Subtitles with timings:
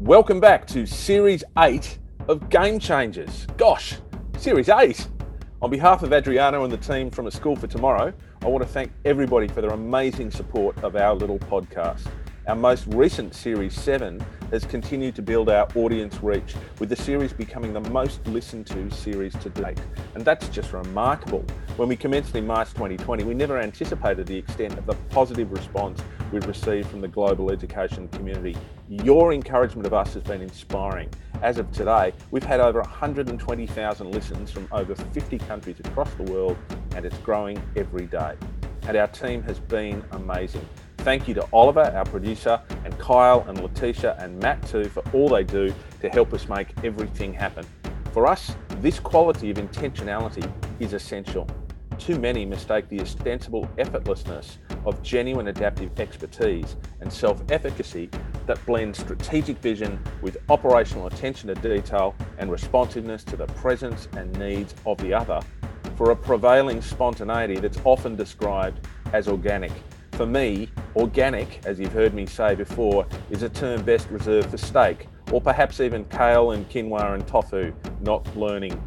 [0.00, 3.46] Welcome back to Series 8 of Game Changers.
[3.58, 3.96] Gosh,
[4.38, 5.06] Series 8!
[5.60, 8.68] On behalf of Adriano and the team from A School for Tomorrow, I want to
[8.72, 12.06] thank everybody for their amazing support of our little podcast.
[12.50, 14.20] Our most recent Series 7
[14.50, 18.90] has continued to build our audience reach, with the series becoming the most listened to
[18.90, 19.80] series to date.
[20.16, 21.44] And that's just remarkable.
[21.76, 26.02] When we commenced in March 2020, we never anticipated the extent of the positive response
[26.32, 28.56] we've received from the global education community.
[28.88, 31.08] Your encouragement of us has been inspiring.
[31.42, 36.56] As of today, we've had over 120,000 listens from over 50 countries across the world,
[36.96, 38.34] and it's growing every day.
[38.88, 40.68] And our team has been amazing.
[41.00, 45.30] Thank you to Oliver, our producer, and Kyle and Letitia and Matt too for all
[45.30, 45.72] they do
[46.02, 47.64] to help us make everything happen.
[48.12, 50.46] For us, this quality of intentionality
[50.78, 51.48] is essential.
[51.98, 58.10] Too many mistake the ostensible effortlessness of genuine adaptive expertise and self efficacy
[58.46, 64.38] that blends strategic vision with operational attention to detail and responsiveness to the presence and
[64.38, 65.40] needs of the other
[65.96, 69.72] for a prevailing spontaneity that's often described as organic
[70.20, 74.58] for me, organic, as you've heard me say before, is a term best reserved for
[74.58, 78.78] steak, or perhaps even kale and quinoa and tofu, not learning.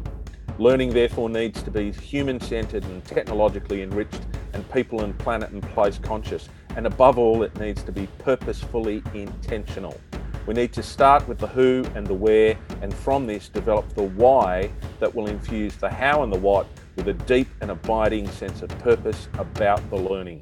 [0.60, 4.20] Learning, therefore, needs to be human centered and technologically enriched,
[4.52, 6.48] and people and planet and place conscious.
[6.76, 10.00] And above all, it needs to be purposefully intentional.
[10.46, 14.04] We need to start with the who and the where, and from this, develop the
[14.04, 18.62] why that will infuse the how and the what with a deep and abiding sense
[18.62, 20.40] of purpose about the learning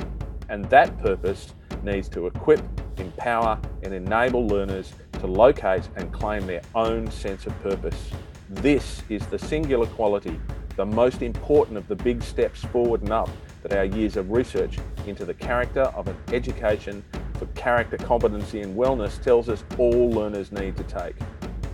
[0.53, 2.62] and that purpose needs to equip,
[2.98, 8.11] empower, and enable learners to locate and claim their own sense of purpose.
[8.50, 10.39] This is the singular quality,
[10.77, 13.30] the most important of the big steps forward and up
[13.62, 17.03] that our years of research into the character of an education
[17.39, 21.17] for character competency and wellness tells us all learners need to take.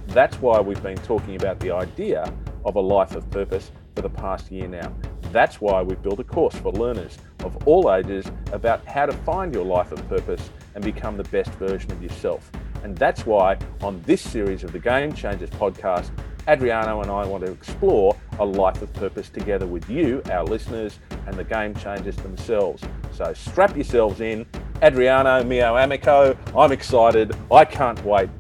[0.06, 2.32] That's why we've been talking about the idea
[2.64, 4.94] of a life of purpose for the past year now.
[5.32, 9.52] That's why we've built a course for learners of all ages about how to find
[9.52, 12.50] your life of purpose and become the best version of yourself.
[12.82, 16.10] And that's why on this series of the Game Changers podcast,
[16.46, 20.98] Adriano and I want to explore a life of purpose together with you, our listeners,
[21.26, 22.82] and the game changers themselves.
[23.12, 24.46] So strap yourselves in.
[24.82, 27.36] Adriano, mio amico, I'm excited.
[27.52, 28.30] I can't wait.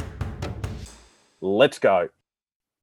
[1.40, 2.08] Let's go.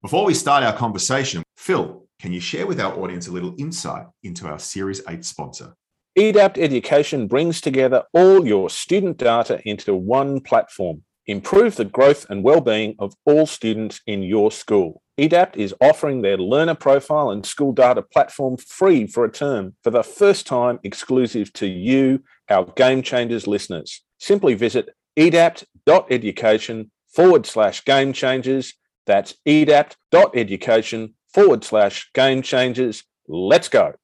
[0.02, 4.06] Before we start our conversation, Phil, can you share with our audience a little insight
[4.24, 5.74] into our Series 8 sponsor?
[6.18, 11.03] EDAPT Education brings together all your student data into one platform.
[11.28, 15.02] Improve the growth and well-being of all students in your school.
[15.18, 19.90] EDAPT is offering their learner profile and school data platform free for a term for
[19.90, 24.02] the first time exclusive to you, our Game Changers listeners.
[24.18, 28.74] Simply visit edapt.education forward slash game changers.
[29.06, 33.03] That's edapt.education forward slash game changers.
[33.28, 33.96] Let's go.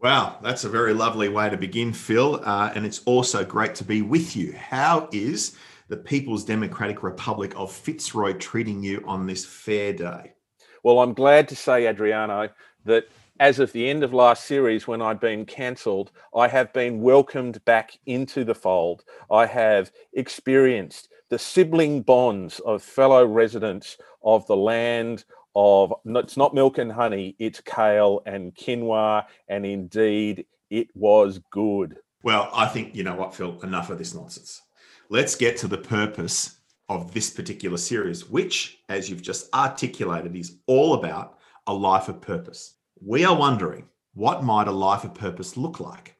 [0.00, 2.42] Wow, that's a very lovely way to begin, Phil.
[2.44, 4.52] Uh, and it's also great to be with you.
[4.52, 5.56] How is
[5.88, 10.34] the People's Democratic Republic of Fitzroy treating you on this fair day?
[10.82, 12.50] Well, I'm glad to say, Adriano,
[12.84, 13.08] that
[13.40, 17.64] as of the end of last series, when I'd been cancelled, I have been welcomed
[17.64, 19.04] back into the fold.
[19.30, 25.24] I have experienced the sibling bonds of fellow residents of the land
[25.56, 31.96] of it's not milk and honey, it's kale and quinoa, and indeed it was good.
[32.22, 33.58] Well, I think you know what, Phil.
[33.62, 34.60] Enough of this nonsense.
[35.08, 36.58] Let's get to the purpose
[36.88, 42.20] of this particular series, which, as you've just articulated, is all about a life of
[42.20, 42.74] purpose.
[43.00, 46.16] We are wondering what might a life of purpose look like,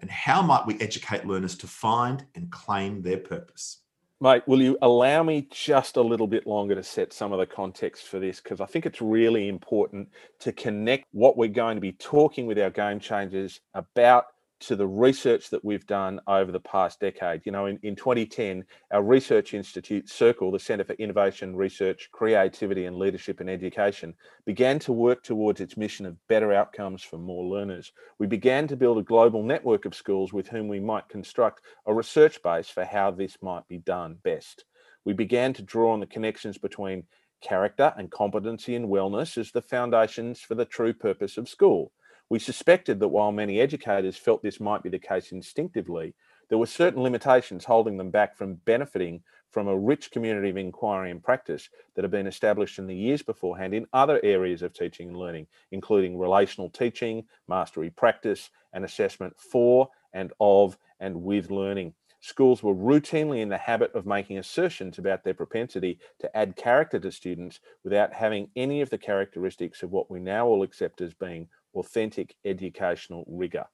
[0.00, 3.82] and how might we educate learners to find and claim their purpose.
[4.20, 7.46] Mate, will you allow me just a little bit longer to set some of the
[7.46, 8.40] context for this?
[8.40, 10.08] Because I think it's really important
[10.40, 14.26] to connect what we're going to be talking with our game changers about
[14.60, 17.42] to the research that we've done over the past decade.
[17.44, 22.86] You know, in, in 2010, our research institute, Circle, the Centre for Innovation, Research, Creativity
[22.86, 24.14] and Leadership in Education,
[24.46, 27.92] began to work towards its mission of better outcomes for more learners.
[28.18, 31.94] We began to build a global network of schools with whom we might construct a
[31.94, 34.64] research base for how this might be done best.
[35.04, 37.04] We began to draw on the connections between
[37.40, 41.92] character and competency and wellness as the foundations for the true purpose of school
[42.30, 46.14] we suspected that while many educators felt this might be the case instinctively,
[46.48, 51.10] there were certain limitations holding them back from benefiting from a rich community of inquiry
[51.10, 55.08] and practice that had been established in the years beforehand in other areas of teaching
[55.08, 61.94] and learning, including relational teaching, mastery practice, and assessment for and of and with learning.
[62.20, 66.98] schools were routinely in the habit of making assertions about their propensity to add character
[66.98, 71.14] to students without having any of the characteristics of what we now all accept as
[71.14, 71.48] being
[71.78, 73.66] authentic educational rigour.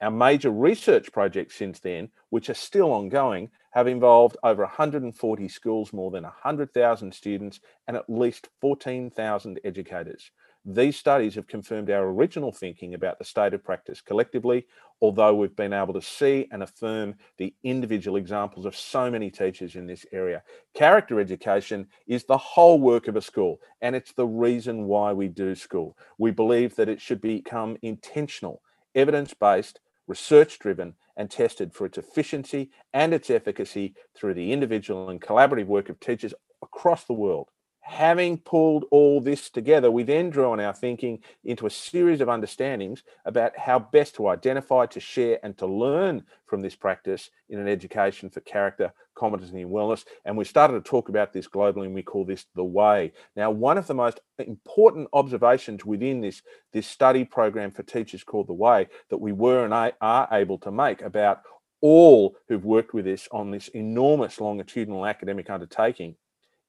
[0.00, 5.92] Our major research projects since then, which are still ongoing, have involved over 140 schools,
[5.92, 10.30] more than 100,000 students, and at least 14,000 educators.
[10.66, 14.66] These studies have confirmed our original thinking about the state of practice collectively,
[15.00, 19.74] although we've been able to see and affirm the individual examples of so many teachers
[19.74, 20.42] in this area.
[20.74, 25.28] Character education is the whole work of a school, and it's the reason why we
[25.28, 25.96] do school.
[26.18, 28.60] We believe that it should become intentional,
[28.94, 35.08] evidence based, research driven, and tested for its efficiency and its efficacy through the individual
[35.08, 37.48] and collaborative work of teachers across the world
[37.80, 42.28] having pulled all this together, we then drew on our thinking into a series of
[42.28, 47.58] understandings about how best to identify, to share, and to learn from this practice in
[47.58, 50.04] an education for character, competency, and wellness.
[50.24, 53.12] And we started to talk about this globally, and we call this the way.
[53.34, 56.42] Now, one of the most important observations within this,
[56.72, 60.70] this study program for teachers called the way that we were and are able to
[60.70, 61.42] make about
[61.80, 66.14] all who've worked with this on this enormous longitudinal academic undertaking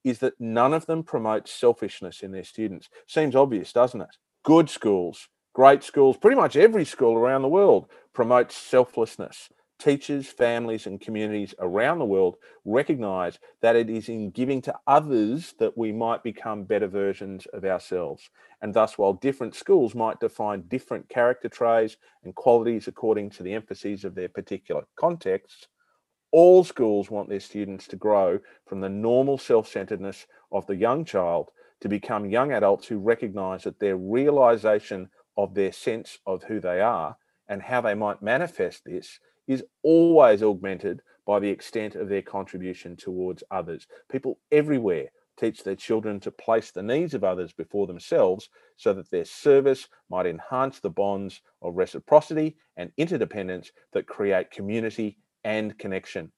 [0.03, 2.89] is that none of them promote selfishness in their students.
[3.07, 4.15] Seems obvious, doesn't it?
[4.43, 9.49] Good schools, great schools, pretty much every school around the world promotes selflessness.
[9.79, 15.55] Teachers, families, and communities around the world recognize that it is in giving to others
[15.57, 18.29] that we might become better versions of ourselves.
[18.61, 23.53] And thus, while different schools might define different character traits and qualities according to the
[23.53, 25.67] emphases of their particular contexts,
[26.31, 31.05] all schools want their students to grow from the normal self centeredness of the young
[31.05, 31.49] child
[31.81, 36.79] to become young adults who recognize that their realization of their sense of who they
[36.79, 37.17] are
[37.47, 42.95] and how they might manifest this is always augmented by the extent of their contribution
[42.95, 43.87] towards others.
[44.09, 49.09] People everywhere teach their children to place the needs of others before themselves so that
[49.09, 56.31] their service might enhance the bonds of reciprocity and interdependence that create community and connection.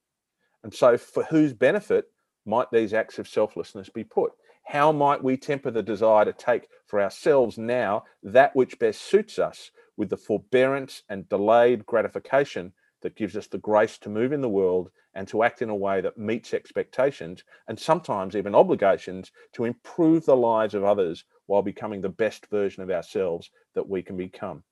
[0.63, 2.05] And so, for whose benefit
[2.45, 4.31] might these acts of selflessness be put?
[4.65, 9.38] How might we temper the desire to take for ourselves now that which best suits
[9.38, 14.41] us with the forbearance and delayed gratification that gives us the grace to move in
[14.41, 19.31] the world and to act in a way that meets expectations and sometimes even obligations
[19.51, 24.01] to improve the lives of others while becoming the best version of ourselves that we
[24.01, 24.63] can become?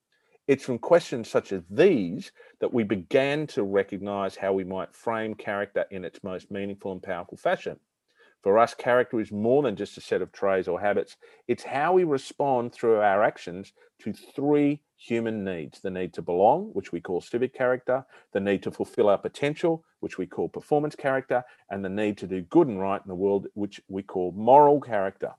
[0.48, 5.34] It's from questions such as these that we began to recognize how we might frame
[5.34, 7.78] character in its most meaningful and powerful fashion.
[8.42, 11.16] For us, character is more than just a set of traits or habits.
[11.46, 16.70] It's how we respond through our actions to three human needs the need to belong,
[16.72, 20.96] which we call civic character, the need to fulfill our potential, which we call performance
[20.96, 24.32] character, and the need to do good and right in the world, which we call
[24.32, 25.30] moral character.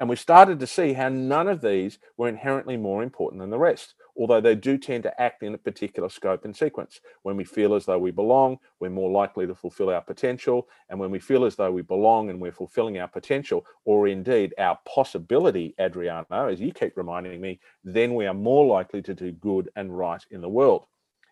[0.00, 3.58] And we started to see how none of these were inherently more important than the
[3.58, 7.00] rest, although they do tend to act in a particular scope and sequence.
[7.22, 10.68] When we feel as though we belong, we're more likely to fulfill our potential.
[10.88, 14.52] And when we feel as though we belong and we're fulfilling our potential, or indeed
[14.58, 19.30] our possibility, Adriano, as you keep reminding me, then we are more likely to do
[19.30, 20.86] good and right in the world.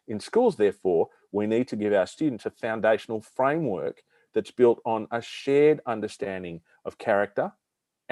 [0.07, 4.03] In schools, therefore, we need to give our students a foundational framework
[4.35, 7.53] that's built on a shared understanding of character,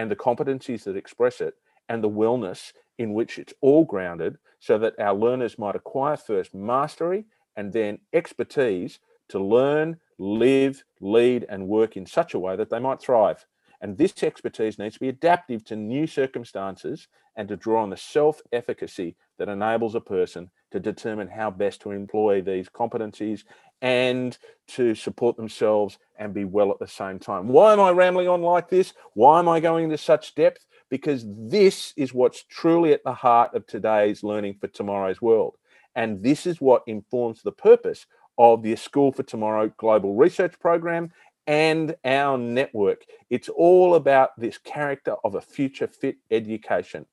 [0.00, 1.56] and the competencies that express it
[1.90, 6.54] and the wellness in which it's all grounded so that our learners might acquire first
[6.54, 12.70] mastery and then expertise to learn, live, lead, and work in such a way that
[12.70, 13.44] they might thrive.
[13.82, 17.96] And this expertise needs to be adaptive to new circumstances and to draw on the
[17.98, 23.44] self efficacy that enables a person to determine how best to employ these competencies
[23.80, 24.36] and
[24.68, 27.48] to support themselves and be well at the same time.
[27.48, 28.92] Why am I rambling on like this?
[29.14, 30.66] Why am I going into such depth?
[30.90, 35.54] Because this is what's truly at the heart of today's learning for tomorrow's world.
[35.94, 38.04] And this is what informs the purpose
[38.36, 41.10] of the School for Tomorrow Global Research Program
[41.46, 43.06] and our network.
[43.30, 47.06] It's all about this character of a future fit education.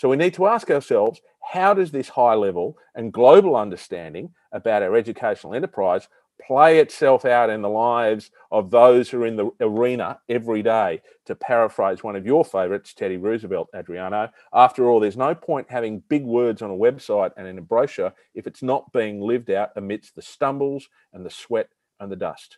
[0.00, 4.82] So we need to ask ourselves how does this high level and global understanding about
[4.82, 6.08] our educational enterprise
[6.40, 11.02] play itself out in the lives of those who are in the arena every day?
[11.26, 16.02] To paraphrase one of your favorites, Teddy Roosevelt, Adriano, after all, there's no point having
[16.08, 19.68] big words on a website and in a brochure if it's not being lived out
[19.76, 21.68] amidst the stumbles and the sweat
[22.00, 22.56] and the dust.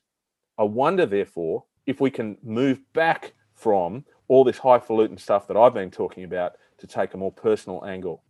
[0.61, 5.75] I wonder, therefore, if we can move back from all this highfalutin stuff that I've
[5.75, 6.53] been talking about
[6.83, 8.25] to take a more personal angle.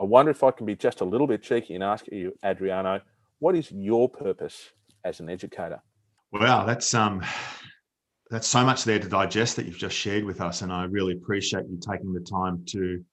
[0.00, 3.02] I wonder if I can be just a little bit cheeky and ask you, Adriano,
[3.40, 4.70] what is your purpose
[5.04, 5.82] as an educator?
[6.32, 7.22] Well, that's um,
[8.30, 11.12] that's so much there to digest that you've just shared with us, and I really
[11.12, 13.04] appreciate you taking the time to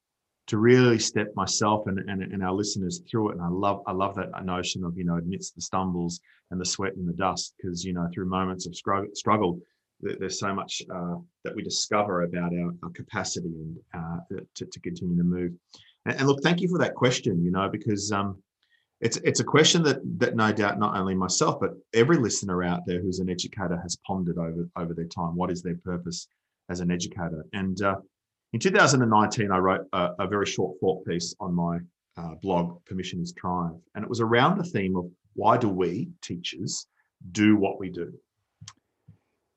[0.47, 3.33] to really step myself and, and, and our listeners through it.
[3.33, 6.65] And I love I love that notion of you know amidst the stumbles and the
[6.65, 9.59] sweat and the dust, because you know through moments of struggle, struggle
[10.01, 14.79] there's so much uh, that we discover about our, our capacity and uh, to, to
[14.79, 15.51] continue to move.
[16.05, 17.43] And, and, look, thank you for that question.
[17.43, 18.41] You know, because um,
[19.01, 22.81] it's it's a question that that no doubt not only myself but every listener out
[22.85, 25.35] there who's an educator has pondered over over their time.
[25.35, 26.27] What is their purpose
[26.69, 27.45] as an educator?
[27.53, 27.95] And uh,
[28.53, 31.79] in 2019, I wrote a, a, very short thought piece on my
[32.15, 36.09] uh, blog, Permission is Triumph, and it was around the theme of why do we
[36.21, 36.87] teachers
[37.31, 38.13] do what we do?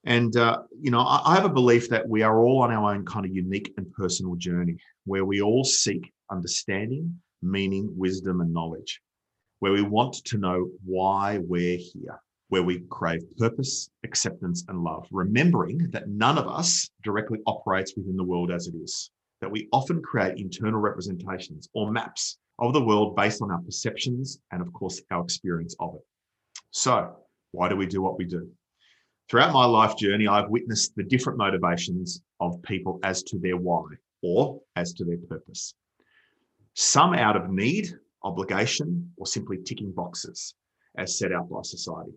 [0.04, 2.94] And, uh, you know, I, I have a belief that we are all on our
[2.94, 8.52] own kind of unique and personal journey where we all seek understanding, meaning, wisdom, and
[8.52, 9.00] knowledge,
[9.58, 15.06] where we want to know why we're here, where we crave purpose, acceptance, and love,
[15.10, 19.68] remembering that none of us directly operates within the world as it is, that we
[19.72, 24.72] often create internal representations or maps of the world based on our perceptions and, of
[24.72, 26.02] course, our experience of it.
[26.70, 27.16] So,
[27.52, 28.50] why do we do what we do?
[29.30, 33.84] Throughout my life journey, I've witnessed the different motivations of people as to their why
[34.24, 35.72] or as to their purpose.
[36.74, 40.56] Some out of need, obligation, or simply ticking boxes
[40.98, 42.10] as set out by society.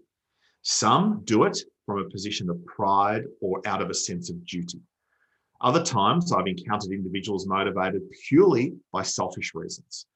[0.63, 1.55] Some do it
[1.85, 4.81] from a position of pride or out of a sense of duty.
[5.61, 10.07] Other times, I've encountered individuals motivated purely by selfish reasons.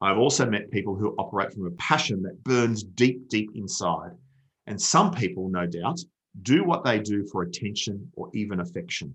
[0.00, 4.10] I've also met people who operate from a passion that burns deep, deep inside.
[4.66, 6.00] And some people, no doubt,
[6.42, 9.14] do what they do for attention or even affection.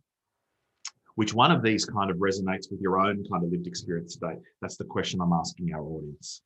[1.15, 4.37] Which one of these kind of resonates with your own kind of lived experience today?
[4.61, 6.41] That's the question I'm asking our audience.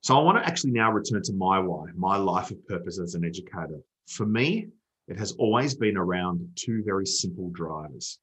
[0.00, 3.14] So I want to actually now return to my why, my life of purpose as
[3.14, 3.80] an educator.
[4.08, 4.68] For me,
[5.06, 8.18] it has always been around two very simple drivers.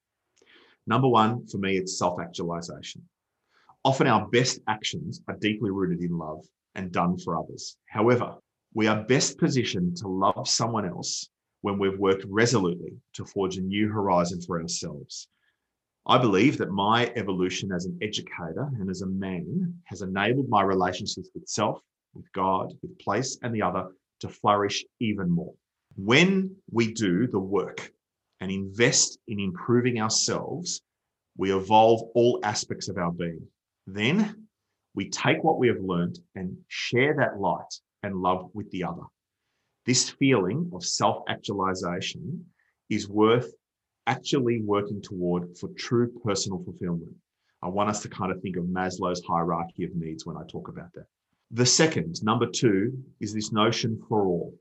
[0.86, 3.02] Number one, for me, it's self actualization.
[3.84, 6.44] Often our best actions are deeply rooted in love
[6.74, 7.76] and done for others.
[7.86, 8.36] However,
[8.74, 11.30] we are best positioned to love someone else
[11.62, 15.28] when we've worked resolutely to forge a new horizon for ourselves.
[16.06, 20.62] I believe that my evolution as an educator and as a man has enabled my
[20.62, 21.80] relationships with self,
[22.14, 23.88] with God, with place, and the other
[24.20, 25.54] to flourish even more.
[25.96, 27.90] When we do the work
[28.40, 30.82] and invest in improving ourselves,
[31.36, 33.46] we evolve all aspects of our being.
[33.86, 34.46] Then
[34.94, 39.02] we take what we have learned and share that light and love with the other.
[39.86, 42.44] This feeling of self actualization
[42.90, 43.52] is worth
[44.08, 47.14] actually working toward for true personal fulfillment.
[47.62, 50.68] I want us to kind of think of Maslow's hierarchy of needs when I talk
[50.68, 51.06] about that.
[51.52, 54.54] The second, number two, is this notion for all.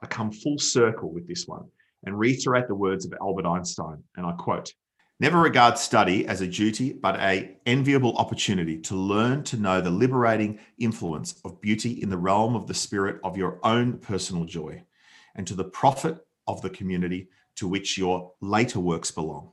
[0.00, 1.68] I come full circle with this one
[2.04, 4.72] and reiterate the words of Albert Einstein, and I quote
[5.20, 9.90] Never regard study as a duty, but a enviable opportunity to learn to know the
[9.90, 14.84] liberating influence of beauty in the realm of the spirit of your own personal joy,
[15.34, 19.50] and to the profit of the community to which your later works belong.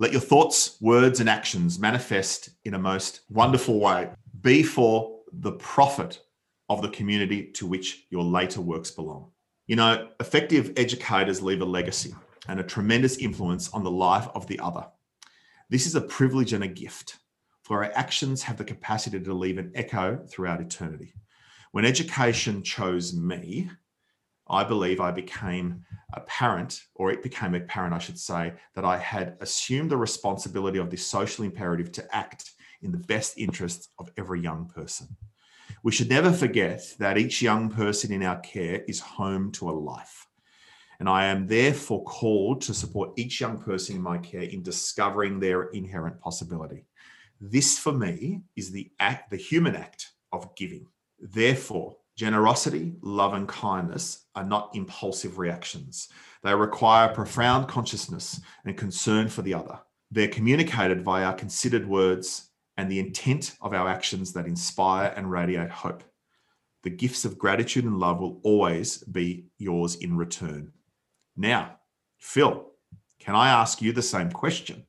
[0.00, 4.10] Let your thoughts, words, and actions manifest in a most wonderful way.
[4.40, 6.18] Be for the profit
[6.68, 9.30] of the community to which your later works belong.
[9.68, 12.12] You know, effective educators leave a legacy
[12.48, 14.86] and a tremendous influence on the life of the other.
[15.70, 17.18] This is a privilege and a gift,
[17.62, 21.14] for our actions have the capacity to leave an echo throughout eternity.
[21.72, 23.70] When education chose me,
[24.46, 29.38] I believe I became apparent, or it became apparent, I should say, that I had
[29.40, 34.40] assumed the responsibility of this social imperative to act in the best interests of every
[34.40, 35.16] young person.
[35.82, 39.72] We should never forget that each young person in our care is home to a
[39.72, 40.26] life.
[41.00, 45.40] And I am therefore called to support each young person in my care in discovering
[45.40, 46.86] their inherent possibility.
[47.40, 50.86] This, for me, is the act, the human act of giving.
[51.18, 56.08] Therefore, generosity, love, and kindness are not impulsive reactions.
[56.42, 59.80] They require profound consciousness and concern for the other.
[60.10, 65.70] They're communicated via considered words and the intent of our actions that inspire and radiate
[65.70, 66.04] hope.
[66.82, 70.72] The gifts of gratitude and love will always be yours in return.
[71.36, 71.78] Now,
[72.18, 72.70] Phil,
[73.18, 74.84] can I ask you the same question?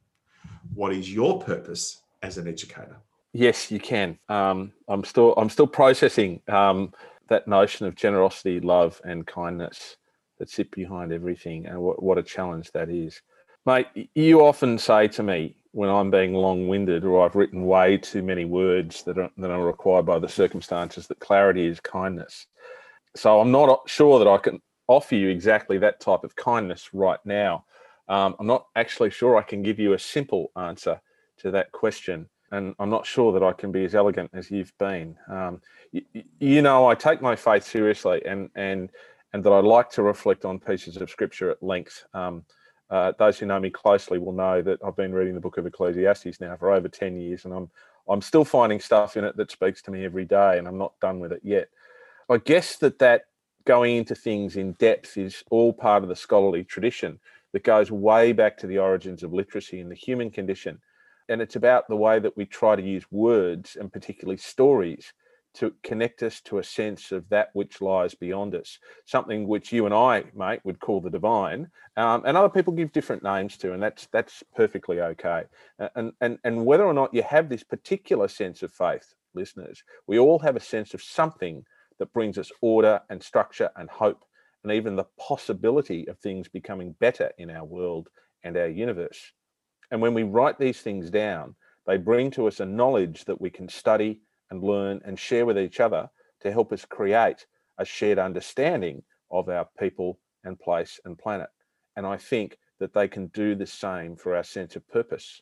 [0.74, 2.98] What is your purpose as an educator?
[3.34, 4.18] Yes, you can.
[4.30, 6.94] Um, I'm still I'm still processing um,
[7.28, 9.98] that notion of generosity, love, and kindness
[10.38, 13.22] that sit behind everything, and what, what a challenge that is,
[13.66, 13.88] mate.
[14.16, 18.46] You often say to me when I'm being long-winded or I've written way too many
[18.46, 22.48] words that are that are required by the circumstances that clarity is kindness.
[23.16, 27.20] so I'm not sure that I can offer you exactly that type of kindness right
[27.26, 27.66] now.
[28.08, 31.02] Um, I'm not actually sure I can give you a simple answer
[31.38, 32.30] to that question.
[32.52, 35.18] And I'm not sure that I can be as elegant as you've been.
[35.28, 35.62] Um,
[35.92, 36.04] you,
[36.40, 38.92] you know, I take my faith seriously and, and,
[39.34, 42.06] and that I like to reflect on pieces of scripture at length.
[42.14, 42.46] Um,
[42.90, 45.66] uh, those who know me closely will know that I've been reading the book of
[45.66, 47.70] Ecclesiastes now for over 10 years, and I'm
[48.08, 51.00] I'm still finding stuff in it that speaks to me every day, and I'm not
[51.00, 51.70] done with it yet.
[52.30, 53.24] I guess that that
[53.66, 57.20] going into things in depth is all part of the scholarly tradition
[57.52, 60.80] that goes way back to the origins of literacy and the human condition.
[61.30, 65.14] And it's about the way that we try to use words and particularly stories
[65.56, 69.86] to connect us to a sense of that which lies beyond us, something which you
[69.86, 73.72] and I, mate, would call the divine, um, and other people give different names to,
[73.72, 75.44] and that's that's perfectly okay.
[75.96, 80.20] And and and whether or not you have this particular sense of faith, listeners, we
[80.20, 81.66] all have a sense of something
[82.00, 84.24] that brings us order and structure and hope,
[84.64, 88.10] and even the possibility of things becoming better in our world
[88.44, 89.32] and our universe.
[89.92, 93.50] And when we write these things down, they bring to us a knowledge that we
[93.50, 96.10] can study and learn and share with each other
[96.42, 97.46] to help us create
[97.78, 101.50] a shared understanding of our people and place and planet.
[101.96, 105.42] And I think that they can do the same for our sense of purpose.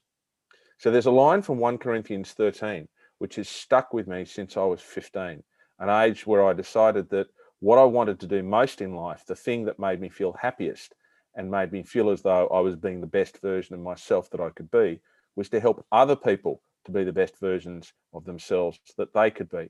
[0.78, 2.88] So there's a line from 1 Corinthians 13,
[3.20, 5.44] which has stuck with me since I was 15,
[5.84, 7.28] an age where I decided that
[7.60, 10.96] what I wanted to do most in life, the thing that made me feel happiest
[11.36, 14.40] and made me feel as though I was being the best version of myself that
[14.40, 15.02] I could be,
[15.36, 19.50] was to help other people to be the best versions of themselves that they could
[19.50, 19.70] be.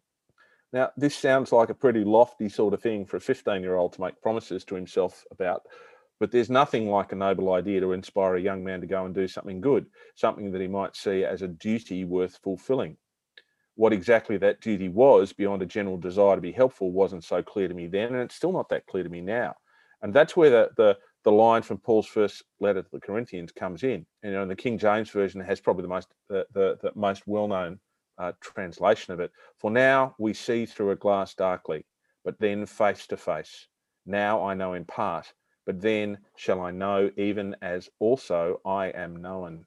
[0.71, 3.93] Now, this sounds like a pretty lofty sort of thing for a 15 year old
[3.93, 5.63] to make promises to himself about,
[6.19, 9.13] but there's nothing like a noble idea to inspire a young man to go and
[9.13, 12.97] do something good, something that he might see as a duty worth fulfilling.
[13.75, 17.67] What exactly that duty was, beyond a general desire to be helpful, wasn't so clear
[17.67, 19.55] to me then, and it's still not that clear to me now.
[20.01, 23.83] And that's where the, the, the line from Paul's first letter to the Corinthians comes
[23.83, 24.05] in.
[24.23, 27.23] You know, and the King James version has probably the most the, the, the most
[27.25, 27.79] well known
[28.17, 29.31] uh, translation of it.
[29.57, 31.85] For now we see through a glass darkly,
[32.23, 33.67] but then face to face.
[34.05, 35.33] Now I know in part,
[35.65, 39.65] but then shall I know even as also I am known.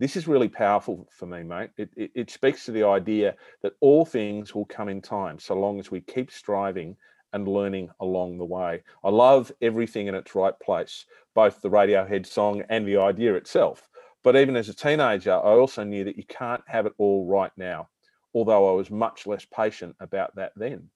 [0.00, 1.70] This is really powerful for me, mate.
[1.76, 5.54] It, it, it speaks to the idea that all things will come in time, so
[5.54, 6.96] long as we keep striving
[7.32, 8.82] and learning along the way.
[9.04, 13.88] I love everything in its right place, both the Radiohead song and the idea itself.
[14.24, 17.52] But even as a teenager, I also knew that you can't have it all right
[17.56, 17.88] now,
[18.34, 20.88] although I was much less patient about that then.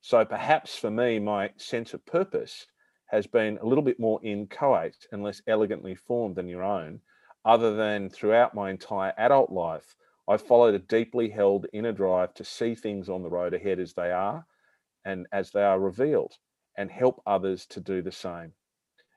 [0.00, 2.66] So perhaps for me, my sense of purpose
[3.06, 7.00] has been a little bit more inchoate and less elegantly formed than your own,
[7.44, 9.96] other than throughout my entire adult life,
[10.28, 13.94] I've followed a deeply held inner drive to see things on the road ahead as
[13.94, 14.46] they are
[15.04, 16.34] and as they are revealed
[16.76, 18.52] and help others to do the same.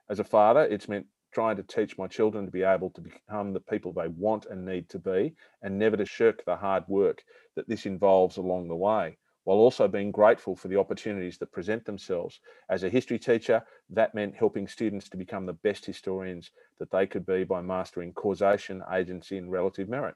[0.10, 3.54] As a father, it's meant trying to teach my children to be able to become
[3.54, 7.24] the people they want and need to be and never to shirk the hard work
[7.56, 11.86] that this involves along the way, while also being grateful for the opportunities that present
[11.86, 12.40] themselves.
[12.70, 17.06] As a history teacher, that meant helping students to become the best historians that they
[17.06, 20.16] could be by mastering causation, agency, and relative merit.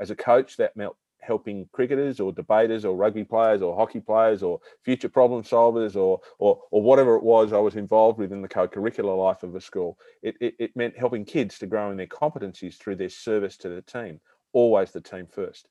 [0.00, 0.92] As a coach, that meant
[1.24, 6.20] helping cricketers or debaters or rugby players or hockey players or future problem solvers or,
[6.38, 9.60] or, or whatever it was I was involved with in the co-curricular life of a
[9.60, 9.98] school.
[10.22, 13.68] It, it, it meant helping kids to grow in their competencies through their service to
[13.70, 14.20] the team,
[14.52, 15.68] always the team first.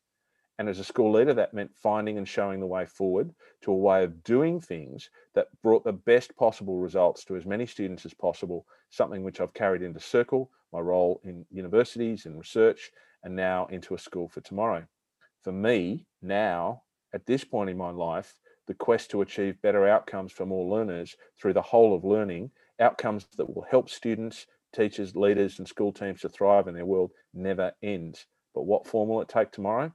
[0.60, 3.76] And as a school leader, that meant finding and showing the way forward to a
[3.76, 8.14] way of doing things that brought the best possible results to as many students as
[8.14, 12.92] possible, something which I've carried into Circle, my role in universities and research,
[13.24, 14.86] and now into a school for tomorrow
[15.44, 20.32] for me now, at this point in my life, the quest to achieve better outcomes
[20.32, 25.60] for more learners through the whole of learning, outcomes that will help students, teachers, leaders,
[25.60, 28.26] and school teams to thrive in their world never ends.
[28.56, 29.94] But what form will it take tomorrow?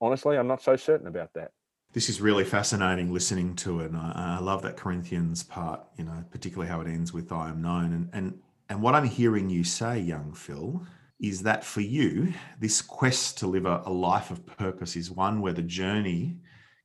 [0.00, 1.52] Honestly, I'm not so certain about that.
[1.92, 3.90] This is really fascinating listening to it.
[3.90, 7.50] And I, I love that Corinthians part, you know, particularly how it ends with I
[7.50, 7.92] am known.
[7.92, 10.84] And, and, and what I'm hearing you say, young Phil,
[11.20, 15.40] is that for you, this quest to live a, a life of purpose is one
[15.40, 16.38] where the journey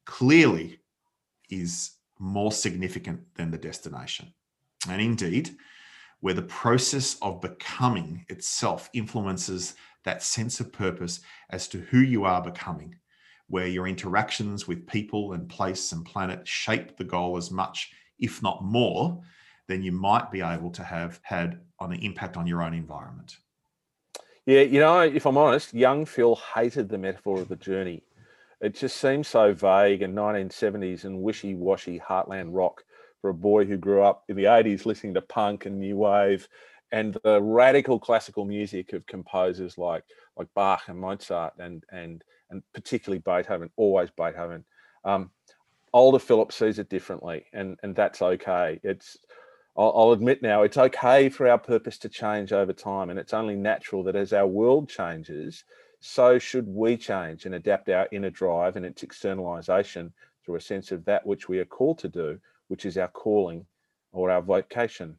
[0.05, 0.79] clearly
[1.49, 4.33] is more significant than the destination.
[4.87, 5.49] And indeed,
[6.21, 12.25] where the process of becoming itself influences that sense of purpose as to who you
[12.25, 12.95] are becoming,
[13.47, 18.41] where your interactions with people and place and planet shape the goal as much, if
[18.41, 19.21] not more,
[19.67, 23.38] than you might be able to have had on the impact on your own environment.
[24.45, 28.03] Yeah, you know, if I'm honest, young Phil hated the metaphor of the journey.
[28.62, 32.84] It just seemed so vague and 1970s and wishy washy heartland rock
[33.21, 36.47] for a boy who grew up in the 80s listening to punk and new wave
[36.91, 40.03] and the radical classical music of composers like
[40.38, 44.65] like Bach and Mozart and and and particularly Beethoven, always Beethoven.
[45.05, 45.29] Um,
[45.93, 48.79] older Philip sees it differently, and and that's okay.
[48.84, 49.17] It's
[49.77, 53.34] I'll, I'll admit now it's okay for our purpose to change over time, and it's
[53.34, 55.63] only natural that as our world changes,
[55.99, 60.12] so should we change and adapt our inner drive and its externalization
[60.43, 63.65] through a sense of that which we are called to do, which is our calling
[64.12, 65.17] or our vocation.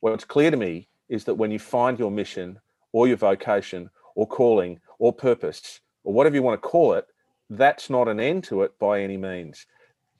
[0.00, 2.60] What's clear to me is that when you find your mission
[2.92, 7.06] or your vocation or calling or purpose or whatever you want to call it,
[7.50, 9.66] that's not an end to it by any means.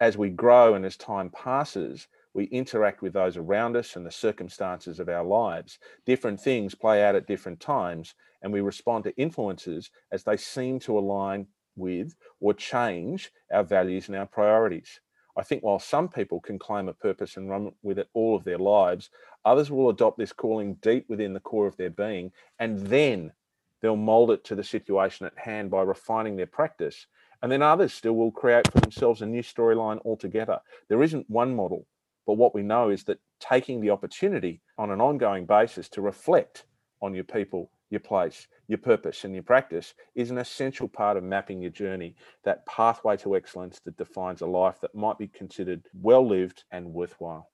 [0.00, 4.10] As we grow and as time passes, we interact with those around us and the
[4.10, 5.78] circumstances of our lives.
[6.04, 10.80] Different things play out at different times, and we respond to influences as they seem
[10.80, 15.00] to align with or change our values and our priorities.
[15.36, 18.44] I think while some people can claim a purpose and run with it all of
[18.44, 19.10] their lives,
[19.44, 23.32] others will adopt this calling deep within the core of their being, and then
[23.80, 27.06] they'll mold it to the situation at hand by refining their practice.
[27.42, 30.60] And then others still will create for themselves a new storyline altogether.
[30.88, 31.86] There isn't one model,
[32.26, 36.64] but what we know is that taking the opportunity on an ongoing basis to reflect
[37.02, 41.22] on your people, your place, your purpose, and your practice is an essential part of
[41.22, 45.82] mapping your journey, that pathway to excellence that defines a life that might be considered
[46.02, 47.48] well lived and worthwhile.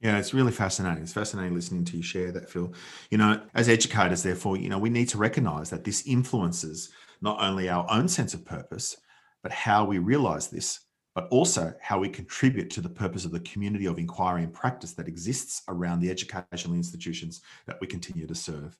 [0.00, 1.02] Yeah, it's really fascinating.
[1.02, 2.72] It's fascinating listening to you share that, Phil.
[3.10, 6.90] You know, as educators, therefore, you know, we need to recognize that this influences
[7.20, 8.96] not only our own sense of purpose,
[9.42, 10.80] but how we realize this,
[11.14, 14.92] but also how we contribute to the purpose of the community of inquiry and practice
[14.94, 18.76] that exists around the educational institutions that we continue to serve,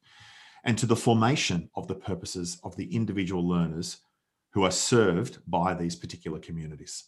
[0.64, 3.98] and to the formation of the purposes of the individual learners
[4.52, 7.04] who are served by these particular communities.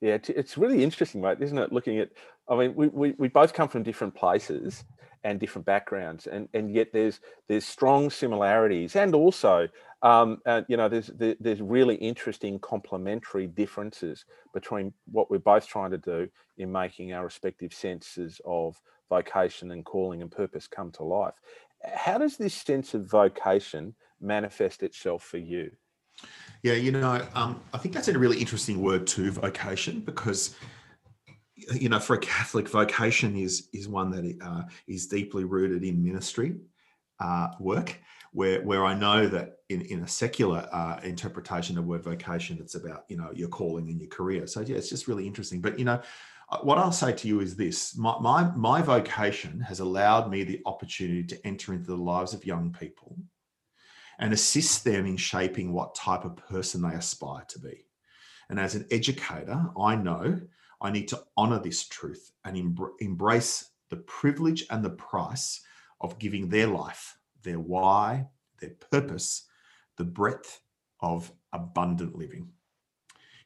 [0.00, 1.72] Yeah, it's really interesting, mate, isn't it?
[1.72, 2.10] Looking at,
[2.48, 4.84] I mean, we, we, we both come from different places
[5.24, 9.68] and different backgrounds, and, and yet there's there's strong similarities, and also,
[10.00, 14.24] um, uh, you know, there's there's really interesting complementary differences
[14.54, 16.26] between what we're both trying to do
[16.56, 21.34] in making our respective senses of vocation and calling and purpose come to life.
[21.84, 25.70] How does this sense of vocation manifest itself for you?
[26.62, 30.54] Yeah, you know, um, I think that's a really interesting word too, vocation, because
[31.74, 36.02] you know, for a Catholic, vocation is is one that uh, is deeply rooted in
[36.02, 36.56] ministry
[37.18, 37.98] uh, work.
[38.32, 42.74] Where where I know that in in a secular uh, interpretation of word vocation, it's
[42.74, 44.46] about you know your calling and your career.
[44.46, 45.60] So yeah, it's just really interesting.
[45.60, 46.00] But you know,
[46.50, 50.42] Uh, what I'll say to you is this: my my, my vocation has allowed me
[50.42, 53.16] the opportunity to enter into the lives of young people
[54.18, 57.86] and assist them in shaping what type of person they aspire to be.
[58.50, 60.40] And as an educator, I know
[60.80, 65.60] I need to honor this truth and em- embrace the privilege and the price
[66.00, 68.26] of giving their life, their why,
[68.60, 69.46] their purpose,
[69.96, 70.60] the breadth
[71.00, 72.50] of abundant living.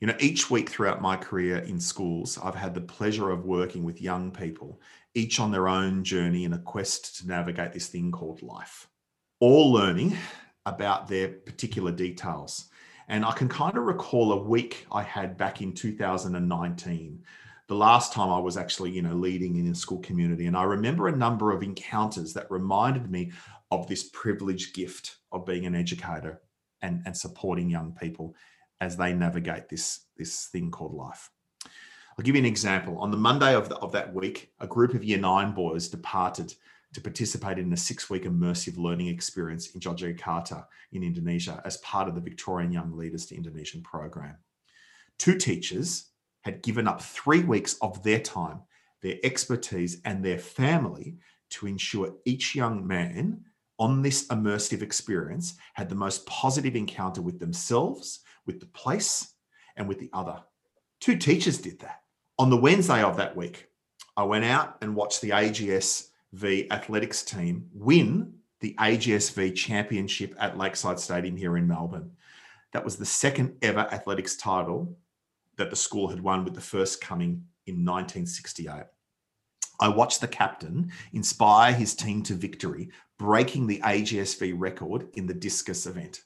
[0.04, 3.84] You know, each week throughout my career in schools, I've had the pleasure of working
[3.84, 4.78] with young people,
[5.14, 8.86] each on their own journey in a quest to navigate this thing called life.
[9.40, 10.14] All learning
[10.66, 12.66] about their particular details.
[13.08, 17.24] And I can kind of recall a week I had back in 2019,
[17.68, 20.44] the last time I was actually, you know, leading in a school community.
[20.44, 23.32] And I remember a number of encounters that reminded me
[23.70, 26.42] of this privileged gift of being an educator
[26.82, 28.34] and, and supporting young people
[28.84, 31.30] as they navigate this, this thing called life.
[32.16, 32.98] I'll give you an example.
[32.98, 36.54] On the Monday of, the, of that week, a group of year nine boys departed
[36.92, 42.08] to participate in a six week immersive learning experience in Yogyakarta in Indonesia as part
[42.08, 44.36] of the Victorian Young Leaders to Indonesian program.
[45.18, 46.10] Two teachers
[46.42, 48.60] had given up three weeks of their time,
[49.00, 51.16] their expertise, and their family
[51.50, 53.44] to ensure each young man
[53.78, 59.34] on this immersive experience had the most positive encounter with themselves, with the place,
[59.76, 60.42] and with the other.
[61.00, 62.02] Two teachers did that.
[62.38, 63.68] On the Wednesday of that week,
[64.16, 70.56] I went out and watched the AGS v athletics team win the AGSV championship at
[70.56, 72.10] Lakeside Stadium here in Melbourne.
[72.72, 74.96] That was the second ever athletics title
[75.56, 78.84] that the school had won, with the first coming in 1968.
[79.80, 85.34] I watched the captain inspire his team to victory, breaking the AGSV record in the
[85.34, 86.22] discus event.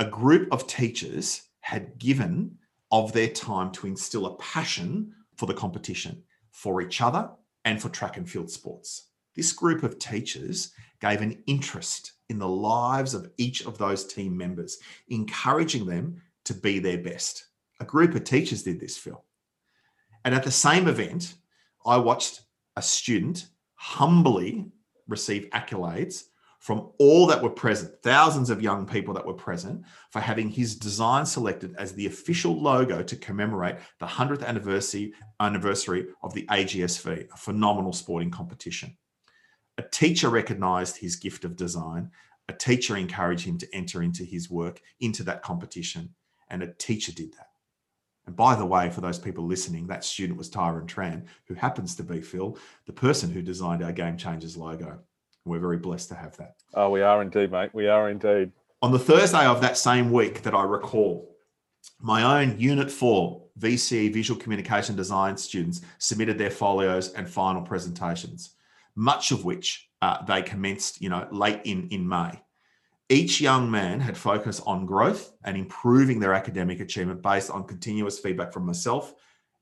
[0.00, 2.56] A group of teachers had given
[2.90, 7.30] of their time to instill a passion for the competition, for each other,
[7.66, 9.10] and for track and field sports.
[9.36, 14.34] This group of teachers gave an interest in the lives of each of those team
[14.34, 17.48] members, encouraging them to be their best.
[17.80, 19.22] A group of teachers did this, Phil.
[20.24, 21.34] And at the same event,
[21.84, 22.40] I watched
[22.74, 24.64] a student humbly
[25.06, 26.24] receive accolades
[26.60, 30.76] from all that were present, thousands of young people that were present, for having his
[30.76, 37.28] design selected as the official logo to commemorate the 100th anniversary, anniversary of the AGSV,
[37.32, 38.94] a phenomenal sporting competition.
[39.78, 42.10] A teacher recognized his gift of design.
[42.46, 46.14] A teacher encouraged him to enter into his work into that competition,
[46.50, 47.48] and a teacher did that.
[48.26, 51.96] And by the way, for those people listening, that student was Tyron Tran, who happens
[51.96, 55.00] to be Phil, the person who designed our Game Changers logo.
[55.44, 56.56] We're very blessed to have that.
[56.74, 57.70] Oh, we are indeed, mate.
[57.72, 58.52] We are indeed.
[58.82, 61.36] On the Thursday of that same week that I recall,
[61.98, 68.54] my own Unit 4 VCE Visual Communication Design students submitted their folios and final presentations,
[68.94, 72.40] much of which uh, they commenced, you know, late in, in May.
[73.08, 78.18] Each young man had focused on growth and improving their academic achievement based on continuous
[78.18, 79.14] feedback from myself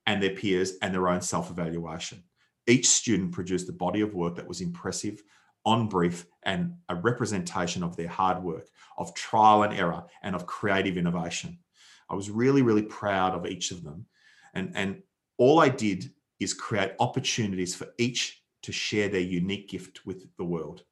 [0.07, 2.23] and their peers and their own self evaluation.
[2.67, 5.23] Each student produced a body of work that was impressive,
[5.69, 10.47] on brief and a representation of their hard work, of trial and error, and of
[10.47, 11.59] creative innovation.
[12.09, 14.07] I was really, really proud of each of them.
[14.55, 15.03] And, and
[15.37, 20.45] all I did is create opportunities for each to share their unique gift with the
[20.45, 20.85] world.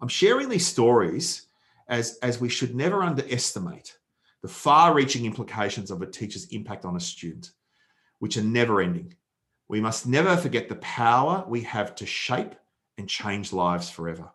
[0.00, 1.46] I'm sharing these stories
[1.86, 3.96] as, as we should never underestimate
[4.42, 7.52] the far reaching implications of a teacher's impact on a student,
[8.18, 9.14] which are never ending.
[9.68, 12.56] We must never forget the power we have to shape
[12.98, 14.30] and change lives forever.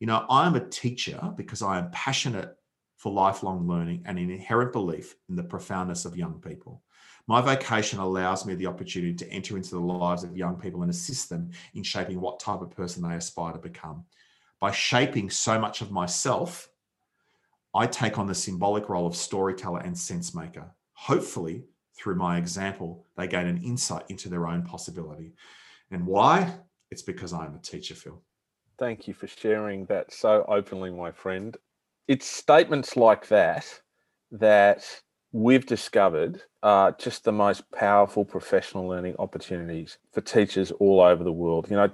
[0.00, 2.56] You know, I'm a teacher because I am passionate
[2.96, 6.82] for lifelong learning and an inherent belief in the profoundness of young people.
[7.26, 10.90] My vocation allows me the opportunity to enter into the lives of young people and
[10.90, 14.04] assist them in shaping what type of person they aspire to become.
[14.60, 16.70] By shaping so much of myself,
[17.74, 20.74] I take on the symbolic role of storyteller and sense maker.
[20.94, 21.64] Hopefully,
[21.96, 25.34] through my example, they gain an insight into their own possibility.
[25.90, 26.54] And why?
[26.90, 28.20] It's because I'm a teacher, Phil.
[28.78, 31.56] Thank you for sharing that so openly, my friend.
[32.06, 33.80] It's statements like that
[34.30, 34.84] that
[35.32, 41.32] we've discovered are just the most powerful professional learning opportunities for teachers all over the
[41.32, 41.70] world.
[41.70, 41.90] You know,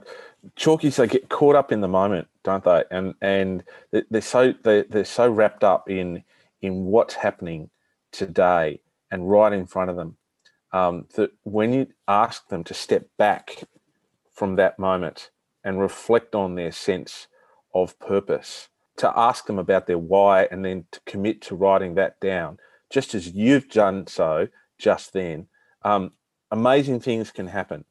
[0.57, 2.85] chalkies they get caught up in the moment, don't they?
[2.91, 6.23] And and they're so they're, they're so wrapped up in
[6.63, 7.71] in what's happening
[8.13, 8.81] today
[9.11, 10.17] and right in front of them
[10.73, 13.65] um, that when you ask them to step back
[14.35, 15.31] from that moment
[15.63, 17.29] and reflect on their sense
[17.75, 22.21] of purpose, to ask them about their why and then to commit to writing that
[22.21, 22.59] down,
[22.91, 25.47] just as you've done so just then.
[25.83, 26.13] Um,
[26.51, 27.85] amazing things can happen.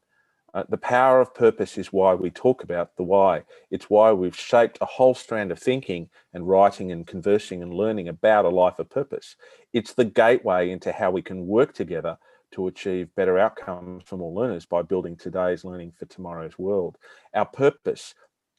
[0.54, 3.44] Uh, the power of purpose is why we talk about the why.
[3.72, 8.08] It's why we've shaped a whole strand of thinking and writing and conversing and learning
[8.08, 9.36] about a life of purpose.
[9.74, 12.20] It's the gateway into how we can work together
[12.54, 16.98] to achieve better outcomes for more learners by building today's learning for tomorrow's world.
[17.34, 18.14] Our purpose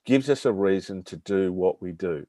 [0.04, 2.26] gives us a reason to do what we do.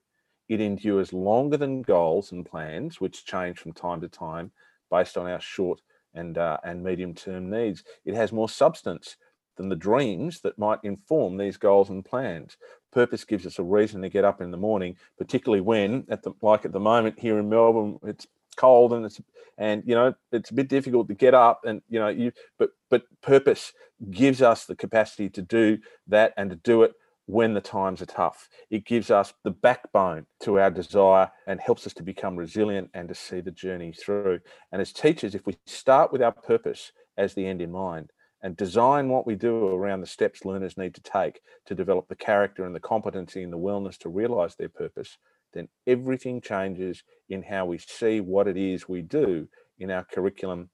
[0.47, 4.51] It endures longer than goals and plans, which change from time to time
[4.91, 5.82] based on our short
[6.13, 7.84] and, uh, and medium term needs.
[8.06, 9.17] It has more substance
[9.58, 12.58] than the dreams that might inform these goals and plans.
[12.91, 16.32] Purpose gives us a reason to get up in the morning, particularly when, at the
[16.41, 19.21] like at the moment here in Melbourne, it's cold and it's
[19.57, 22.69] and you know it's a bit difficult to get up and you know you but
[22.89, 23.73] but purpose
[24.11, 26.93] gives us the capacity to do that and to do it
[27.27, 28.49] when the times are tough.
[28.69, 33.07] It gives us the backbone to our desire and helps us to become resilient and
[33.09, 34.41] to see the journey through.
[34.71, 38.55] And as teachers if we start with our purpose as the end in mind and
[38.55, 42.65] design what we do around the steps learners need to take to develop the character
[42.65, 45.17] and the competency and the wellness to realize their purpose
[45.55, 49.47] then everything changes in how we see what it is we do
[49.79, 50.69] in our curriculum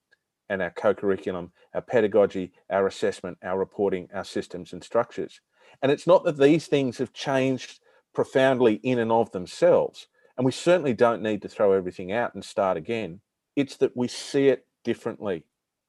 [0.49, 5.39] and our co-curriculum, our pedagogy, our assessment, our reporting, our systems and structures.
[5.81, 7.79] And it's not that these things have changed
[8.13, 10.07] profoundly in and of themselves.
[10.37, 13.21] And we certainly don't need to throw everything out and start again.
[13.55, 15.45] It's that we see it differently.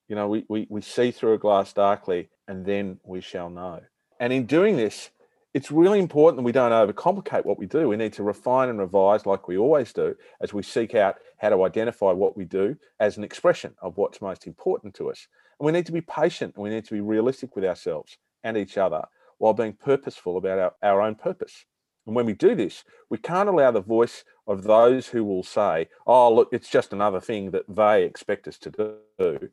[0.09, 3.81] You know, we, we, we see through a glass darkly and then we shall know.
[4.21, 5.11] And in doing this,
[5.55, 7.89] it's really important that we don't overcomplicate what we do.
[7.89, 11.51] We need to refine and revise like we always do as we seek out how
[11.51, 15.27] to identify what we do as an expression of what's most important to us.
[15.61, 18.57] And we need to be patient and we need to be realistic with ourselves and
[18.57, 19.03] each other
[19.39, 21.67] while being purposeful about our, our own purpose.
[22.07, 25.89] And when we do this, we can't allow the voice of those who will say,
[26.07, 29.49] oh, look, it's just another thing that they expect us to do,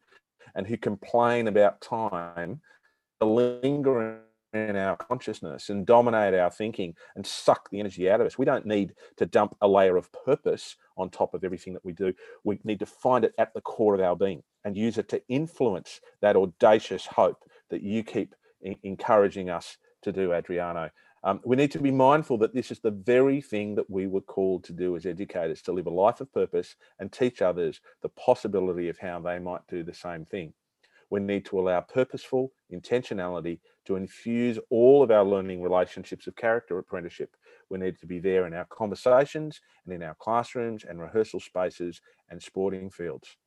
[0.55, 2.61] and who complain about time,
[3.21, 4.21] linger
[4.53, 8.37] in our consciousness and dominate our thinking and suck the energy out of us.
[8.37, 11.93] We don't need to dump a layer of purpose on top of everything that we
[11.93, 12.13] do.
[12.43, 15.21] We need to find it at the core of our being and use it to
[15.29, 18.35] influence that audacious hope that you keep
[18.83, 20.89] encouraging us to do, Adriano.
[21.23, 24.21] Um, we need to be mindful that this is the very thing that we were
[24.21, 28.09] called to do as educators to live a life of purpose and teach others the
[28.09, 30.53] possibility of how they might do the same thing.
[31.09, 36.77] We need to allow purposeful intentionality to infuse all of our learning relationships of character
[36.77, 37.35] apprenticeship.
[37.69, 42.01] We need to be there in our conversations and in our classrooms and rehearsal spaces
[42.29, 43.37] and sporting fields.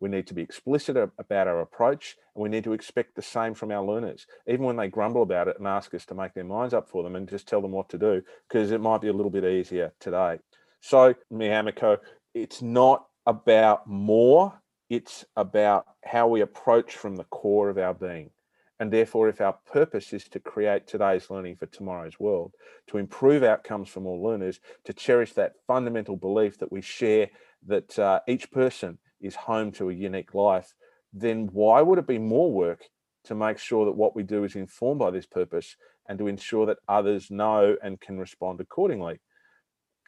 [0.00, 3.54] We need to be explicit about our approach and we need to expect the same
[3.54, 6.44] from our learners, even when they grumble about it and ask us to make their
[6.44, 9.08] minds up for them and just tell them what to do, because it might be
[9.08, 10.38] a little bit easier today.
[10.80, 11.98] So, mi amico,
[12.34, 18.30] it's not about more, it's about how we approach from the core of our being.
[18.80, 22.52] And therefore, if our purpose is to create today's learning for tomorrow's world,
[22.88, 27.30] to improve outcomes for more learners, to cherish that fundamental belief that we share
[27.66, 30.74] that uh, each person is home to a unique life,
[31.12, 32.84] then why would it be more work
[33.24, 35.76] to make sure that what we do is informed by this purpose
[36.08, 39.20] and to ensure that others know and can respond accordingly?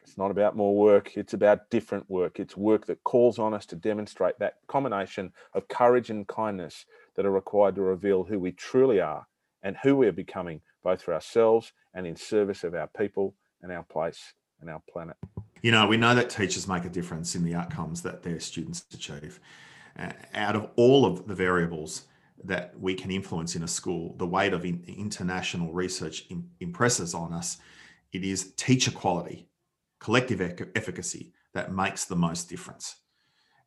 [0.03, 2.39] It's not about more work, it's about different work.
[2.39, 6.85] It's work that calls on us to demonstrate that combination of courage and kindness
[7.17, 9.27] that are required to reveal who we truly are
[9.63, 13.71] and who we are becoming, both for ourselves and in service of our people and
[13.71, 15.17] our place and our planet.
[15.61, 18.85] You know, we know that teachers make a difference in the outcomes that their students
[18.93, 19.39] achieve.
[19.97, 22.03] Uh, out of all of the variables
[22.43, 27.15] that we can influence in a school, the weight of in, international research in, impresses
[27.15, 27.57] on us,
[28.13, 29.49] it is teacher quality,
[29.99, 30.39] collective
[30.75, 32.97] efficacy that makes the most difference.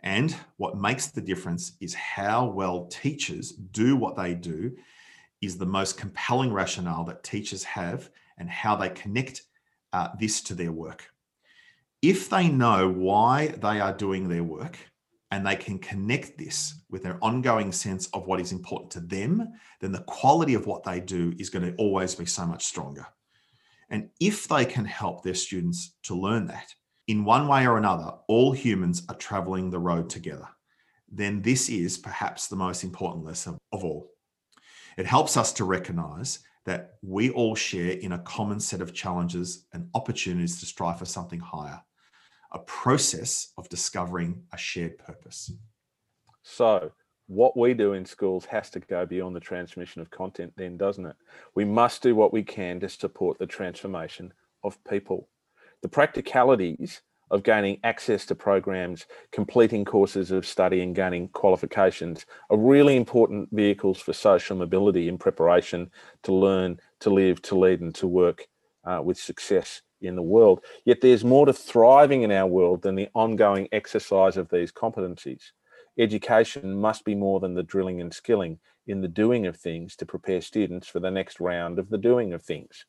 [0.03, 4.77] And what makes the difference is how well teachers do what they do,
[5.41, 9.43] is the most compelling rationale that teachers have and how they connect
[9.93, 11.07] uh, this to their work.
[12.03, 14.79] If they know why they are doing their work
[15.31, 19.49] and they can connect this with their ongoing sense of what is important to them,
[19.81, 23.07] then the quality of what they do is going to always be so much stronger.
[23.91, 26.75] And if they can help their students to learn that,
[27.11, 30.47] in one way or another, all humans are traveling the road together,
[31.11, 34.13] then this is perhaps the most important lesson of all.
[34.97, 39.67] It helps us to recognize that we all share in a common set of challenges
[39.73, 41.83] and opportunities to strive for something higher,
[42.53, 45.51] a process of discovering a shared purpose.
[46.45, 46.93] So,
[47.27, 51.07] what we do in schools has to go beyond the transmission of content, then, doesn't
[51.07, 51.17] it?
[51.57, 55.29] We must do what we can to support the transformation of people.
[55.83, 62.59] The practicalities of gaining access to programs, completing courses of study, and gaining qualifications are
[62.59, 65.91] really important vehicles for social mobility in preparation
[66.25, 68.47] to learn, to live, to lead, and to work
[68.85, 70.65] uh, with success in the world.
[70.85, 75.53] Yet there's more to thriving in our world than the ongoing exercise of these competencies.
[75.99, 80.07] Education must be more than the drilling and skilling in the doing of things to
[80.07, 82.87] prepare students for the next round of the doing of things.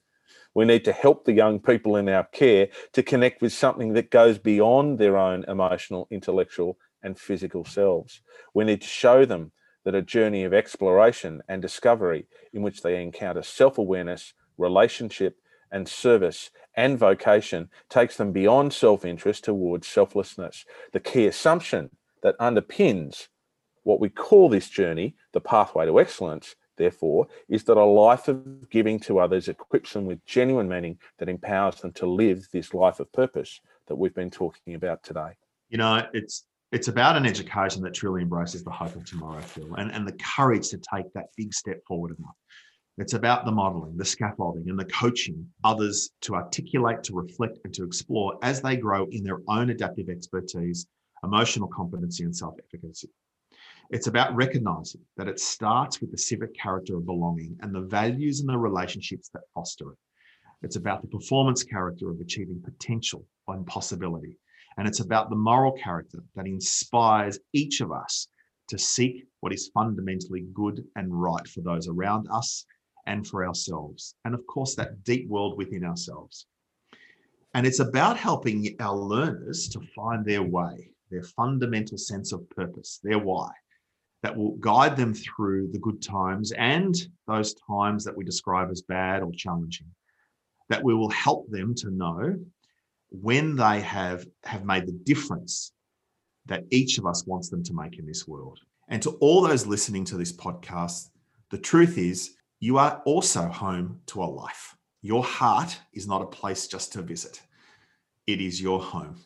[0.54, 4.12] We need to help the young people in our care to connect with something that
[4.12, 8.22] goes beyond their own emotional, intellectual, and physical selves.
[8.54, 9.52] We need to show them
[9.84, 15.38] that a journey of exploration and discovery in which they encounter self awareness, relationship,
[15.72, 20.65] and service and vocation takes them beyond self interest towards selflessness.
[20.91, 21.89] The key assumption
[22.24, 23.28] that underpins
[23.84, 28.70] what we call this journey, the pathway to excellence, therefore, is that a life of
[28.70, 33.00] giving to others equips them with genuine meaning that empowers them to live this life
[33.00, 35.32] of purpose that we've been talking about today.
[35.70, 39.74] You know, it's it's about an education that truly embraces the hope of tomorrow, Phil,
[39.76, 42.36] and, and the courage to take that big step forward enough.
[42.98, 47.74] It's about the modeling, the scaffolding, and the coaching others to articulate, to reflect, and
[47.74, 50.88] to explore as they grow in their own adaptive expertise,
[51.24, 53.10] emotional competency, and self efficacy.
[53.89, 58.39] It's about recognizing that it starts with the civic character of belonging and the values
[58.39, 59.98] and the relationships that foster it.
[60.62, 64.38] It's about the performance character of achieving potential and possibility.
[64.78, 68.30] And it's about the moral character that inspires each of us
[68.70, 72.66] to seek what is fundamentally good and right for those around us
[73.08, 74.16] and for ourselves.
[74.24, 76.45] And of course, that deep world within ourselves.
[77.53, 83.01] And it's about helping our learners to find their way, their fundamental sense of purpose,
[83.03, 83.51] their why
[84.24, 86.95] that will guide them through the good times and
[87.28, 89.88] those times that we describe as bad or challenging.
[90.69, 92.38] That we will help them to know
[93.09, 95.74] when they have, have made the difference
[96.45, 98.59] that each of us wants them to make in this world.
[98.88, 101.09] And to all those listening to this podcast,
[101.49, 104.76] the truth is you are also home to a life.
[105.01, 107.41] Your heart is not a place just to visit,
[108.28, 109.17] it is your home.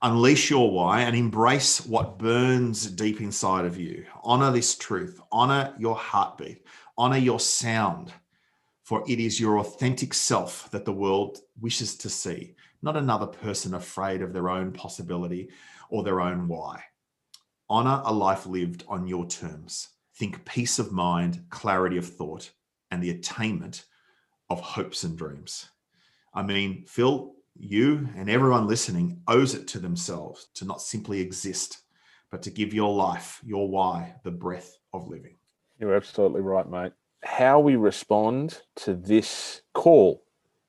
[0.00, 4.06] Unleash your why and embrace what burns deep inside of you.
[4.22, 6.64] Honor this truth, honor your heartbeat,
[6.96, 8.12] honor your sound,
[8.84, 13.74] for it is your authentic self that the world wishes to see, not another person
[13.74, 15.48] afraid of their own possibility
[15.90, 16.80] or their own why.
[17.68, 19.88] Honor a life lived on your terms.
[20.14, 22.52] Think peace of mind, clarity of thought,
[22.92, 23.84] and the attainment
[24.48, 25.68] of hopes and dreams.
[26.32, 31.78] I mean, Phil, you and everyone listening owes it to themselves to not simply exist,
[32.30, 35.36] but to give your life, your why, the breath of living.
[35.78, 36.92] You're absolutely right, mate.
[37.24, 40.22] How we respond to this call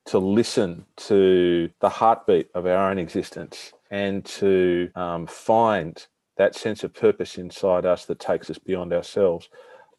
[0.06, 6.84] to listen to the heartbeat of our own existence and to um, find that sense
[6.84, 9.50] of purpose inside us that takes us beyond ourselves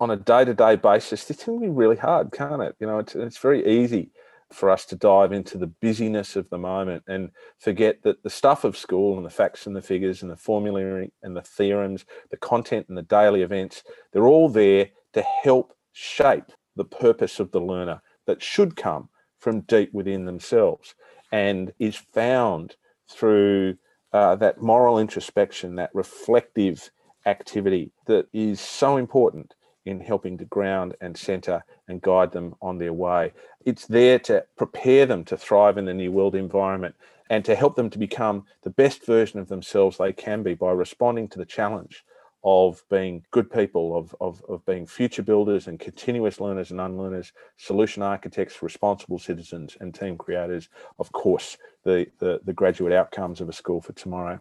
[0.01, 3.39] on a day-to-day basis this can be really hard can't it you know it's, it's
[3.39, 4.11] very easy
[4.53, 8.65] for us to dive into the busyness of the moment and forget that the stuff
[8.65, 12.37] of school and the facts and the figures and the formulary and the theorems, the
[12.37, 17.61] content and the daily events, they're all there to help shape the purpose of the
[17.61, 20.95] learner that should come from deep within themselves
[21.33, 22.77] and is found
[23.09, 23.77] through
[24.13, 26.91] uh, that moral introspection, that reflective
[27.27, 29.55] activity that is so important
[29.85, 33.33] in helping to ground and center and guide them on their way.
[33.65, 36.95] It's there to prepare them to thrive in the new world environment
[37.31, 40.73] and to help them to become the best version of themselves they can be by
[40.73, 42.05] responding to the challenge
[42.43, 47.33] of being good people, of, of, of being future builders and continuous learners and unlearners,
[47.59, 50.69] solution architects, responsible citizens, and team creators.
[50.99, 54.41] Of course, the, the, the graduate outcomes of a school for tomorrow.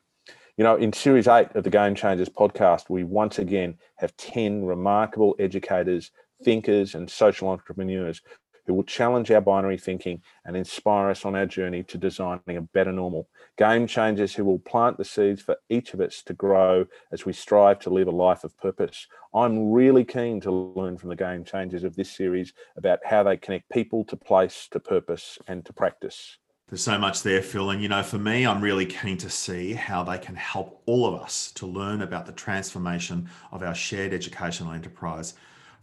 [0.60, 4.66] You know, in series eight of the Game Changers podcast, we once again have 10
[4.66, 6.12] remarkable educators,
[6.44, 8.22] thinkers, and social entrepreneurs
[8.68, 12.62] who will challenge our binary thinking and inspire us on our journey to designing a
[12.62, 13.30] better normal.
[13.58, 17.32] Game changers who will plant the seeds for each of us to grow as we
[17.32, 19.08] strive to live a life of purpose.
[19.34, 23.38] I'm really keen to learn from the game changers of this series about how they
[23.38, 26.38] connect people to place, to purpose, and to practice.
[26.70, 27.72] There's so much there, Phil.
[27.72, 31.08] And, you know, for me, I'm really keen to see how they can help all
[31.08, 35.34] of us to learn about the transformation of our shared educational enterprise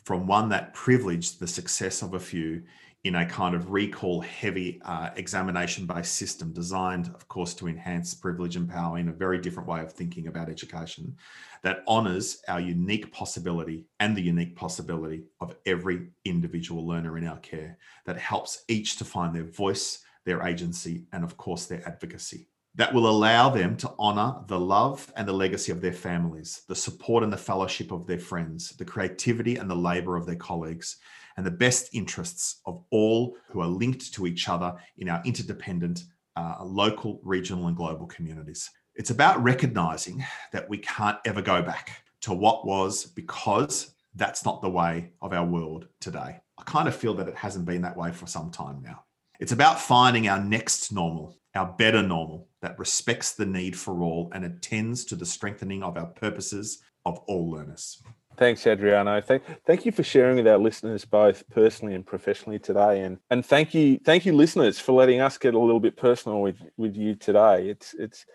[0.04, 2.62] from one that privileged the success of a few
[3.02, 8.14] in a kind of recall heavy uh, examination based system designed, of course, to enhance
[8.14, 11.16] privilege and power in a very different way of thinking about education
[11.62, 17.38] that honors our unique possibility and the unique possibility of every individual learner in our
[17.38, 22.48] care, that helps each to find their voice their agency, and of course, their advocacy.
[22.74, 26.74] That will allow them to honor the love and the legacy of their families, the
[26.74, 30.98] support and the fellowship of their friends, the creativity and the labor of their colleagues,
[31.38, 36.02] and the best interests of all who are linked to each other in our interdependent
[36.36, 38.70] uh, local, regional, and global communities.
[38.94, 44.60] It's about recognizing that we can't ever go back to what was because that's not
[44.60, 46.40] the way of our world today.
[46.58, 49.05] I kind of feel that it hasn't been that way for some time now.
[49.40, 54.30] It's about finding our next normal, our better normal that respects the need for all
[54.34, 58.02] and attends to the strengthening of our purposes of all learners.
[58.36, 59.20] Thanks, Adriano.
[59.22, 63.44] Thank, thank you for sharing with our listeners both personally and professionally today, and and
[63.44, 66.96] thank you, thank you, listeners, for letting us get a little bit personal with with
[66.96, 67.70] you today.
[67.70, 68.26] It's it's,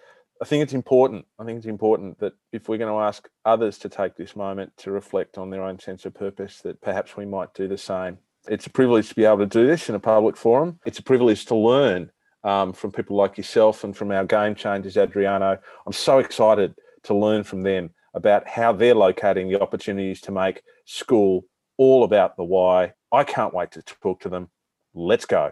[0.41, 1.25] I think it's important.
[1.37, 4.71] I think it's important that if we're going to ask others to take this moment
[4.77, 8.17] to reflect on their own sense of purpose, that perhaps we might do the same.
[8.47, 10.79] It's a privilege to be able to do this in a public forum.
[10.85, 12.11] It's a privilege to learn
[12.43, 15.59] um, from people like yourself and from our game changers, Adriano.
[15.85, 16.73] I'm so excited
[17.03, 21.45] to learn from them about how they're locating the opportunities to make school
[21.77, 22.93] all about the why.
[23.11, 24.49] I can't wait to talk to them.
[24.93, 25.51] Let's go.